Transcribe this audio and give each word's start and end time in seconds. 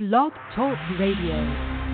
Blog 0.00 0.32
Talk 0.56 0.76
Radio. 0.98 1.84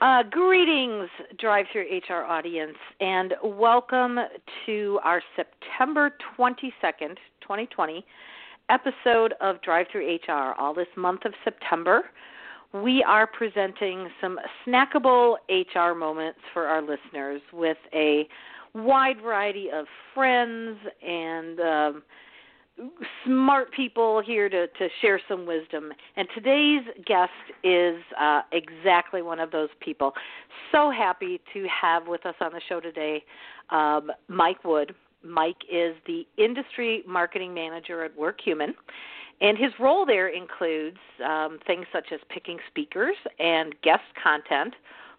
Uh, 0.00 0.24
greetings, 0.24 1.08
Drive 1.38 1.66
Through 1.72 2.00
HR 2.08 2.24
audience, 2.24 2.76
and 3.00 3.34
welcome 3.44 4.18
to 4.66 4.98
our 5.04 5.22
September 5.36 5.59
22nd, 6.38 7.16
2020 7.40 8.04
episode 8.68 9.32
of 9.40 9.62
Drive 9.62 9.86
Through 9.90 10.18
HR. 10.28 10.54
All 10.58 10.74
this 10.74 10.86
month 10.94 11.24
of 11.24 11.32
September, 11.42 12.02
we 12.74 13.02
are 13.02 13.26
presenting 13.26 14.08
some 14.20 14.38
snackable 14.66 15.36
HR 15.48 15.94
moments 15.98 16.38
for 16.52 16.66
our 16.66 16.82
listeners 16.82 17.40
with 17.50 17.78
a 17.94 18.28
wide 18.74 19.22
variety 19.22 19.70
of 19.72 19.86
friends 20.14 20.78
and 21.02 21.60
um, 21.60 22.02
smart 23.24 23.72
people 23.72 24.22
here 24.24 24.50
to, 24.50 24.66
to 24.66 24.88
share 25.00 25.18
some 25.28 25.46
wisdom. 25.46 25.92
And 26.16 26.28
today's 26.34 26.82
guest 27.06 27.30
is 27.64 27.96
uh, 28.20 28.42
exactly 28.52 29.22
one 29.22 29.40
of 29.40 29.50
those 29.50 29.70
people. 29.80 30.12
So 30.72 30.90
happy 30.90 31.40
to 31.54 31.66
have 31.68 32.06
with 32.06 32.26
us 32.26 32.34
on 32.42 32.52
the 32.52 32.60
show 32.68 32.80
today 32.80 33.24
um, 33.70 34.10
Mike 34.28 34.62
Wood. 34.62 34.94
Mike 35.22 35.62
is 35.70 35.94
the 36.06 36.26
industry 36.36 37.02
marketing 37.06 37.54
manager 37.54 38.04
at 38.04 38.16
Workhuman. 38.16 38.74
And 39.40 39.56
his 39.56 39.72
role 39.78 40.04
there 40.04 40.28
includes 40.28 40.98
um, 41.24 41.58
things 41.66 41.86
such 41.92 42.12
as 42.12 42.20
picking 42.28 42.58
speakers 42.68 43.16
and 43.38 43.74
guest 43.82 44.02
content 44.22 44.74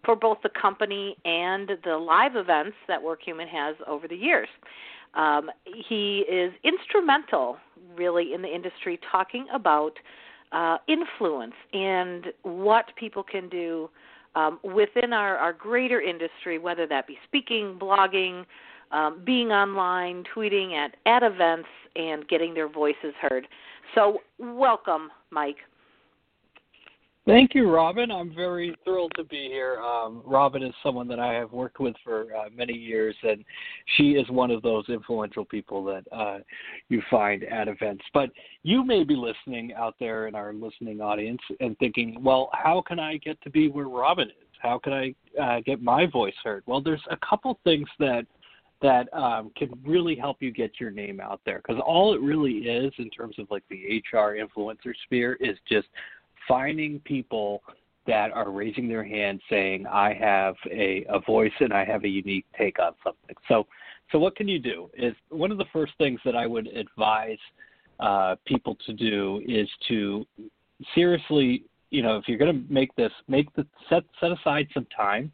for 0.06 0.16
both 0.16 0.38
the 0.44 0.50
company 0.50 1.16
and 1.26 1.72
the 1.84 1.98
live 1.98 2.36
events 2.36 2.76
that 2.88 3.02
Workhuman 3.02 3.48
has 3.48 3.76
over 3.88 4.08
the 4.08 4.16
years. 4.16 4.50
Um, 5.14 5.50
he 5.66 6.20
is 6.30 6.54
instrumental, 6.64 7.58
really, 7.96 8.34
in 8.34 8.42
the 8.42 8.54
industry 8.54 9.00
talking 9.12 9.48
about 9.54 9.94
uh, 10.52 10.78
influence 10.88 11.54
and 11.74 12.28
what 12.44 12.86
people 12.96 13.24
can 13.24 13.50
do 13.50 13.90
um, 14.36 14.60
within 14.64 15.14
our, 15.14 15.38
our 15.38 15.54
greater 15.54 16.02
industry, 16.02 16.58
whether 16.58 16.88
that 16.88 17.08
be 17.08 17.18
speaking, 17.26 17.78
blogging, 17.80 18.46
um, 18.92 19.22
being 19.25 19.52
online, 19.52 20.23
tweeting 20.36 20.73
at, 20.73 20.95
at 21.06 21.23
events, 21.23 21.67
and 21.95 22.28
getting 22.28 22.53
their 22.53 22.70
voices 22.70 23.14
heard. 23.22 23.47
So, 23.95 24.20
welcome, 24.39 25.09
Mike. 25.30 25.58
Thank 27.28 27.53
you, 27.53 27.69
Robin. 27.69 28.09
I'm 28.09 28.34
very 28.34 28.75
thrilled 28.84 29.12
to 29.16 29.23
be 29.23 29.47
here. 29.47 29.80
Um, 29.80 30.23
Robin 30.25 30.64
is 30.64 30.73
someone 30.81 31.08
that 31.09 31.19
I 31.19 31.34
have 31.34 31.52
worked 31.52 31.80
with 31.80 31.95
for 32.03 32.36
uh, 32.36 32.50
many 32.56 32.73
years, 32.73 33.16
and 33.22 33.45
she 33.95 34.14
is 34.14 34.28
one 34.30 34.50
of 34.50 34.64
those 34.64 34.86
influential 34.89 35.45
people 35.45 35.84
that 35.86 36.03
uh, 36.12 36.39
you 36.89 37.00
find 37.12 37.44
at 37.44 37.67
events. 37.67 38.03
But 38.12 38.31
you 38.64 38.84
may 38.84 39.03
be 39.03 39.16
listening 39.16 39.72
out 39.75 39.95
there 40.00 40.28
in 40.28 40.34
our 40.34 40.52
listening 40.52 41.00
audience 41.00 41.42
and 41.59 41.78
thinking, 41.78 42.23
well, 42.23 42.50
how 42.53 42.81
can 42.81 43.00
I 43.00 43.17
get 43.17 43.39
to 43.44 43.52
be 43.52 43.67
where 43.67 43.88
Robin 43.88 44.30
is? 44.30 44.36
How 44.59 44.80
can 44.80 44.92
I 44.92 45.16
uh, 45.39 45.59
get 45.64 45.81
my 45.81 46.08
voice 46.08 46.34
heard? 46.44 46.64
Well, 46.66 46.81
there's 46.81 47.03
a 47.12 47.17
couple 47.17 47.59
things 47.64 47.88
that 48.00 48.25
that 48.82 49.14
um, 49.14 49.52
can 49.56 49.70
really 49.86 50.16
help 50.16 50.38
you 50.42 50.52
get 50.52 50.80
your 50.80 50.92
name 50.92 51.20
out 51.20 51.40
there 51.46 51.62
because 51.66 51.82
all 51.86 52.14
it 52.14 52.22
really 52.22 52.60
is 52.60 52.92
in 52.98 53.10
terms 53.10 53.36
of 53.38 53.48
like 53.52 53.64
the 53.70 54.02
HR 54.12 54.38
influencer 54.38 54.94
sphere 55.06 55.38
is 55.40 55.58
just 55.70 55.88
finding 56.48 57.00
people 57.02 57.62
that 58.08 58.32
are 58.32 58.50
raising 58.50 58.88
their 58.88 59.04
hand 59.04 59.40
saying 59.50 59.86
I 59.86 60.14
have 60.14 60.56
a, 60.72 61.06
a 61.09 61.19
voice 61.19 61.52
and 61.59 61.72
I 61.72 61.86
have 61.86 62.03
a 62.03 62.08
unique 62.08 62.46
take 62.58 62.80
on 62.80 62.94
something. 63.03 63.36
So 63.47 63.68
so 64.12 64.19
what 64.19 64.36
can 64.36 64.47
you 64.47 64.59
do 64.59 64.90
is 64.94 65.13
one 65.30 65.52
of 65.52 65.58
the 65.58 65.66
first 65.72 65.94
things 65.98 66.19
that 66.25 66.36
I 66.36 66.48
would 66.48 66.68
advise 66.68 67.38
uh, 68.00 68.36
people 68.46 68.75
to 68.86 68.94
do 68.94 69.42
is 69.48 69.69
to 69.88 70.25
seriously, 70.96 71.63
you 71.92 72.02
know, 72.02 72.18
if 72.18 72.28
you're 72.28 72.38
going 72.38 72.52
to 72.68 72.74
make 72.74 72.94
this, 72.96 73.12
make 73.28 73.53
the 73.56 73.66
set 73.90 74.03
set 74.19 74.31
aside 74.31 74.68
some 74.74 74.88
time 74.96 75.31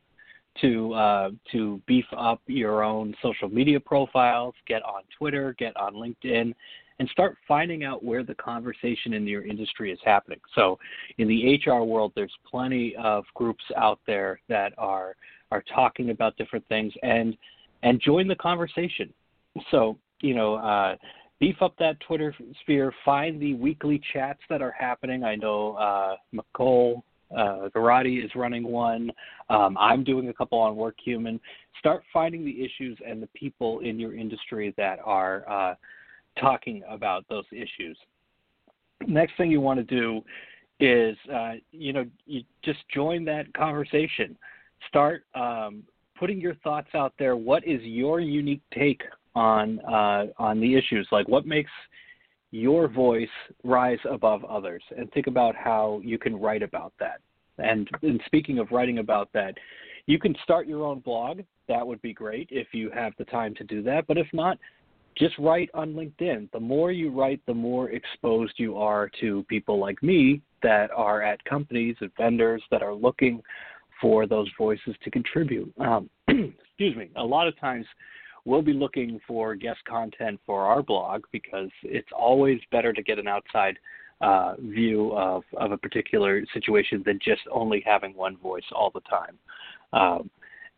to 0.62 0.94
uh, 0.94 1.30
to 1.52 1.82
beef 1.88 2.06
up 2.18 2.42
your 2.48 2.84
own 2.84 3.14
social 3.22 3.50
media 3.50 3.80
profiles, 3.80 4.54
get 4.68 4.84
on 4.84 5.04
Twitter, 5.18 5.56
get 5.58 5.76
on 5.78 5.94
LinkedIn, 5.94 6.54
and 7.00 7.10
start 7.10 7.38
finding 7.48 7.84
out 7.84 8.04
where 8.04 8.24
the 8.24 8.36
conversation 8.36 9.14
in 9.14 9.28
your 9.28 9.46
industry 9.46 9.92
is 9.92 10.00
happening. 10.04 10.40
So, 10.56 10.80
in 11.18 11.28
the 11.28 11.60
HR 11.66 11.84
world, 11.84 12.12
there's 12.16 12.34
plenty 12.50 12.96
of 12.98 13.24
groups 13.36 13.64
out 13.76 14.00
there 14.08 14.40
that 14.50 14.74
are 14.78 15.16
are 15.52 15.64
talking 15.74 16.10
about 16.10 16.36
different 16.38 16.68
things 16.68 16.94
and 17.04 17.38
and 17.84 18.02
join 18.02 18.28
the 18.28 18.36
conversation. 18.36 19.14
So, 19.72 19.98
you 20.22 20.34
know, 20.34 20.56
uh, 20.56 20.96
beef 21.40 21.62
up 21.62 21.76
that 21.80 22.00
Twitter 22.02 22.34
sphere. 22.62 22.94
Find 23.06 23.40
the 23.40 23.54
weekly 23.54 24.02
chats 24.14 24.40
that 24.50 24.62
are 24.62 24.74
happening. 24.78 25.24
I 25.24 25.36
know 25.36 25.74
uh, 25.74 26.16
McCole 26.34 27.04
uh, 27.36 27.70
Garati 27.76 28.24
is 28.24 28.32
running 28.36 28.64
one. 28.64 29.12
Um, 29.50 29.78
I'm 29.80 30.04
doing 30.04 30.30
a 30.30 30.34
couple 30.34 30.60
on 30.60 30.76
Workhuman. 30.76 31.40
Start 31.80 32.04
finding 32.14 32.46
the 32.46 32.64
issues 32.64 32.98
and 33.06 33.22
the 33.22 33.28
people 33.28 33.80
in 33.80 34.00
your 34.00 34.16
industry 34.16 34.74
that 34.78 35.00
are 35.04 35.50
uh, 35.50 35.76
talking 36.40 36.84
about 36.90 37.26
those 37.30 37.46
issues. 37.52 37.98
Next 39.08 39.34
thing 39.38 39.52
you 39.52 39.62
want 39.62 39.80
to 39.80 39.84
do 39.84 40.24
is, 40.80 41.18
uh, 41.34 41.54
you 41.72 41.94
know, 41.94 42.06
you 42.26 42.44
just 42.64 42.80
join 42.94 43.26
that 43.26 43.54
conversation. 43.54 44.38
Start 44.88 45.24
um, 45.36 45.84
putting 46.20 46.40
your 46.40 46.56
thoughts 46.56 46.90
out 46.94 47.14
there. 47.18 47.36
What 47.36 47.68
is 47.68 47.82
your 47.82 48.20
unique 48.20 48.62
take 48.74 49.02
on 49.36 49.80
uh, 49.82 50.28
on 50.38 50.60
the 50.60 50.76
issues? 50.76 51.08
Like, 51.12 51.28
what 51.28 51.46
makes 51.46 51.72
your 52.52 52.88
voice 52.88 53.28
rise 53.64 54.00
above 54.10 54.44
others? 54.46 54.84
And 54.98 55.12
think 55.12 55.28
about 55.28 55.56
how 55.56 56.02
you 56.04 56.18
can 56.18 56.40
write 56.40 56.64
about 56.64 56.94
that. 57.00 57.20
And, 57.58 57.90
and 58.04 58.22
speaking 58.26 58.60
of 58.60 58.72
writing 58.72 59.00
about 59.00 59.30
that, 59.34 59.56
you 60.06 60.20
can 60.20 60.36
start 60.44 60.68
your 60.68 60.86
own 60.86 61.00
blog. 61.00 61.42
That 61.68 61.86
would 61.86 62.02
be 62.02 62.14
great 62.14 62.48
if 62.52 62.68
you 62.74 62.90
have 62.92 63.14
the 63.18 63.26
time 63.26 63.54
to 63.56 63.64
do 63.64 63.82
that. 63.84 64.08
But 64.08 64.18
if 64.18 64.28
not, 64.34 64.58
just 65.18 65.38
write 65.40 65.70
on 65.74 65.94
LinkedIn. 65.94 66.52
The 66.52 66.60
more 66.60 66.92
you 66.92 67.10
write, 67.12 67.42
the 67.48 67.54
more 67.54 67.90
exposed 67.90 68.54
you 68.58 68.78
are 68.78 69.10
to 69.20 69.44
people 69.50 69.80
like 69.80 70.02
me 70.04 70.42
that 70.64 70.92
are 70.96 71.22
at 71.22 71.44
companies 71.46 71.96
and 72.02 72.12
vendors 72.18 72.62
that 72.72 72.84
are 72.84 72.94
looking 72.94 73.42
for 74.00 74.28
those 74.28 74.48
voices 74.58 74.96
to 75.04 75.12
contribute. 75.12 75.74
Um, 75.80 76.10
excuse 76.28 76.96
me. 76.96 77.10
A 77.16 77.24
lot 77.24 77.48
of 77.48 77.60
times 77.60 77.86
we'll 78.48 78.62
be 78.62 78.74
looking 78.74 79.20
for 79.28 79.56
guest 79.56 79.80
content 79.88 80.40
for 80.46 80.66
our 80.66 80.82
blog 80.82 81.24
because 81.34 81.70
it's 81.84 82.08
always 82.18 82.60
better 82.72 82.94
to 82.94 83.04
get 83.04 83.20
an 83.20 83.28
outside 83.28 83.78
uh, 84.22 84.56
view 84.60 85.12
of, 85.12 85.44
of 85.58 85.74
a 85.74 85.78
particular 85.78 86.42
situation 86.54 87.04
than 87.06 87.20
just 87.24 87.42
only 87.52 87.84
having 87.86 88.16
one 88.16 88.38
voice 88.38 88.64
all 88.72 88.90
the 88.90 89.02
time. 89.02 89.38
Um, 89.92 90.30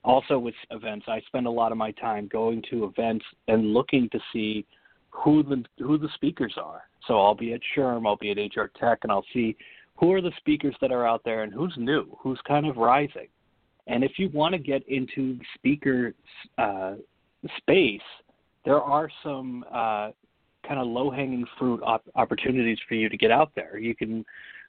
also 0.04 0.40
with 0.40 0.56
events, 0.72 1.06
I 1.08 1.22
spend 1.28 1.46
a 1.46 1.52
lot 1.52 1.72
of 1.72 1.78
my 1.78 1.92
time 1.92 2.28
going 2.32 2.64
to 2.72 2.86
events 2.86 3.24
and 3.48 3.72
looking 3.72 4.10
to 4.14 4.20
see 4.34 4.66
who 5.12 5.44
the 5.44 5.64
who 5.78 5.98
the 5.98 6.10
speakers 6.16 6.56
are. 6.58 6.84
So 7.08 7.20
I'll 7.20 7.36
be 7.36 7.54
at 7.54 7.62
SHRM, 7.78 8.06
I'll 8.08 8.18
be 8.18 8.32
at 8.32 8.38
HR 8.38 8.72
Tech, 8.80 9.00
and 9.04 9.12
I'll 9.12 9.26
see 9.32 9.56
who 9.96 10.12
are 10.14 10.22
the 10.22 10.32
speakers 10.38 10.76
that 10.82 10.92
are 10.92 11.06
out 11.06 11.22
there 11.24 11.44
and 11.44 11.54
who's 11.54 11.74
new, 11.78 12.18
who's 12.20 12.40
kind 12.48 12.66
of 12.66 12.78
rising. 12.78 13.28
And 13.86 14.04
if 14.04 14.14
you 14.18 14.30
want 14.30 14.54
to 14.54 14.60
get 14.60 14.88
into 14.88 15.40
speaker 15.56 16.14
uh, 16.58 16.96
space, 17.58 18.02
there 18.66 18.82
are 18.82 19.10
some 19.24 19.64
uh, 19.70 20.12
kind 20.68 20.80
of 20.80 20.88
low 20.88 21.10
hanging 21.10 21.46
fruit 21.58 21.82
op- 21.84 22.10
opportunities 22.16 22.78
for 22.88 22.96
you 22.96 23.10
to 23.10 23.18
get 23.18 23.32
out 23.32 23.52
there. 23.56 23.78
You 23.78 23.96
can 23.96 24.26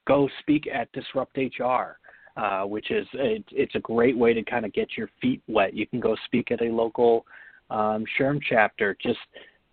go 0.07 0.29
speak 0.41 0.69
at 0.73 0.91
Disrupt 0.93 1.37
HR 1.37 1.99
uh, 2.37 2.63
which 2.63 2.91
is 2.91 3.07
it, 3.15 3.45
it's 3.51 3.75
a 3.75 3.81
great 3.81 4.17
way 4.17 4.33
to 4.33 4.43
kind 4.43 4.65
of 4.65 4.73
get 4.73 4.89
your 4.97 5.11
feet 5.21 5.43
wet. 5.49 5.75
You 5.75 5.87
can 5.87 6.01
go 6.01 6.17
speak 6.27 6.51
at 6.51 6.63
a 6.63 6.67
local 6.67 7.27
um, 7.71 8.05
SHRM 8.19 8.41
chapter. 8.49 8.97
Just 9.03 9.19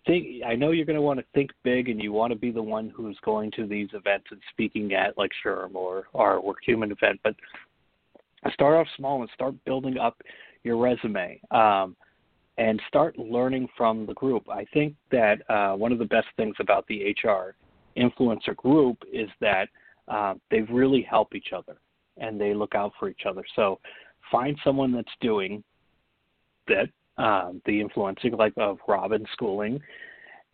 think. 0.06 0.42
I 0.46 0.54
know 0.54 0.72
you're 0.72 0.86
going 0.86 0.96
to 0.96 1.02
want 1.02 1.18
to 1.20 1.26
think 1.34 1.50
big, 1.62 1.88
and 1.88 2.02
you 2.02 2.12
want 2.12 2.32
to 2.32 2.38
be 2.38 2.50
the 2.50 2.62
one 2.62 2.92
who's 2.94 3.18
going 3.24 3.50
to 3.52 3.66
these 3.66 3.88
events 3.92 4.26
and 4.30 4.40
speaking 4.50 4.92
at 4.92 5.16
like 5.16 5.30
SHRM 5.44 5.74
or 5.74 6.04
our 6.14 6.40
Workhuman 6.40 6.92
event. 6.92 7.20
But 7.22 7.34
start 8.52 8.74
off 8.76 8.86
small 8.96 9.20
and 9.20 9.30
start 9.34 9.54
building 9.64 9.98
up 9.98 10.20
your 10.64 10.76
resume. 10.76 11.40
Um, 11.50 11.96
and 12.58 12.82
start 12.88 13.16
learning 13.18 13.68
from 13.76 14.04
the 14.04 14.14
group. 14.14 14.48
I 14.50 14.66
think 14.74 14.94
that 15.12 15.48
uh, 15.48 15.74
one 15.74 15.92
of 15.92 15.98
the 15.98 16.04
best 16.04 16.26
things 16.36 16.56
about 16.58 16.86
the 16.88 17.14
HR 17.24 17.54
influencer 17.96 18.54
group 18.56 18.98
is 19.12 19.28
that 19.40 19.68
uh, 20.08 20.34
they 20.50 20.62
really 20.62 21.06
help 21.08 21.34
each 21.34 21.52
other 21.56 21.78
and 22.16 22.40
they 22.40 22.54
look 22.54 22.74
out 22.74 22.92
for 22.98 23.08
each 23.08 23.22
other. 23.28 23.44
So 23.54 23.78
find 24.30 24.58
someone 24.64 24.92
that's 24.92 25.08
doing 25.20 25.62
that, 26.66 26.88
um, 27.22 27.62
the 27.64 27.80
influencing 27.80 28.32
like 28.32 28.54
of 28.56 28.78
Robin 28.88 29.24
Schooling, 29.32 29.80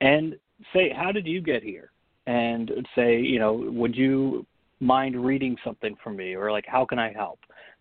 and 0.01 0.37
say, 0.75 0.93
how 0.95 1.11
did 1.11 1.27
you 1.27 1.41
get 1.41 1.63
here? 1.63 1.91
And 2.27 2.71
say, 2.95 3.19
you 3.19 3.39
know, 3.39 3.53
would 3.53 3.97
you 3.97 4.47
mind 4.81 5.25
reading 5.25 5.57
something 5.65 5.97
for 6.03 6.11
me, 6.11 6.35
or 6.35 6.53
like, 6.53 6.65
how 6.67 6.85
can 6.85 6.99
I 6.99 7.13
help? 7.13 7.39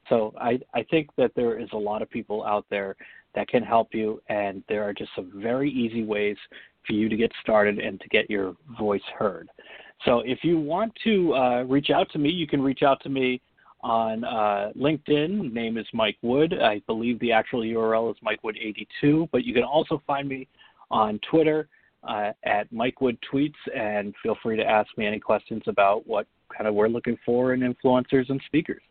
So 0.10 0.34
I 0.40 0.60
I 0.74 0.84
think 0.84 1.10
that 1.18 1.32
there 1.36 1.60
is 1.60 1.70
a 1.74 1.78
lot 1.78 2.02
of 2.02 2.10
people 2.10 2.44
out 2.44 2.66
there 2.70 2.96
that 3.36 3.48
can 3.48 3.64
help 3.64 3.94
you, 3.94 4.22
and 4.30 4.64
there 4.70 4.84
are 4.84 4.94
just 4.94 5.12
some 5.16 5.32
very 5.36 5.72
easy 5.72 6.04
ways 6.04 6.38
for 6.86 6.94
you 6.94 7.10
to 7.10 7.16
get 7.16 7.32
started 7.42 7.80
and 7.80 8.00
to 8.02 8.08
get 8.10 8.30
your 8.30 8.56
voice 8.78 9.02
heard. 9.18 9.50
So 10.06 10.20
if 10.20 10.40
you 10.44 10.60
want 10.60 10.94
to 11.04 11.34
uh, 11.34 11.64
reach 11.64 11.90
out 11.90 12.10
to 12.12 12.20
me, 12.20 12.30
you 12.30 12.46
can 12.46 12.62
reach 12.62 12.84
out 12.84 13.02
to 13.04 13.10
me 13.10 13.42
on 13.82 14.24
uh, 14.24 14.72
LinkedIn. 14.78 15.52
Name 15.54 15.78
is 15.78 15.86
Mike 15.94 16.18
Wood. 16.22 16.54
I 16.62 16.82
believe 16.88 17.20
the 17.20 17.32
actual 17.32 17.62
URL 17.62 18.12
is 18.12 18.18
MikeWood82, 18.24 19.30
but 19.32 19.46
you 19.46 19.54
can 19.54 19.64
also 19.64 20.02
find 20.06 20.28
me 20.28 20.48
on 20.92 21.20
Twitter 21.30 21.68
uh, 22.04 22.32
at 22.44 22.72
MikeWoodTweets, 22.74 23.54
and 23.76 24.14
feel 24.22 24.38
free 24.44 24.58
to 24.58 24.64
ask 24.64 24.90
me 24.98 25.06
any 25.06 25.20
questions 25.20 25.64
about 25.68 26.06
what 26.06 26.28
kind 26.56 26.68
of 26.68 26.76
we're 26.76 26.88
looking 26.88 27.18
for 27.26 27.54
in 27.54 27.62
influencers 27.62 28.30
and 28.30 28.42
speakers. 28.46 28.82